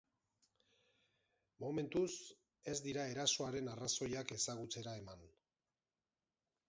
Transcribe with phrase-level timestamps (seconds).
[1.65, 2.09] Momentuz,
[2.73, 5.25] ez dira erasoaren arrazoiak ezagutzera eman.